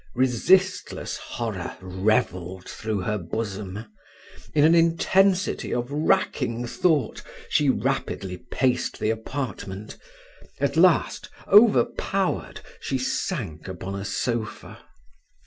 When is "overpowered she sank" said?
11.47-13.67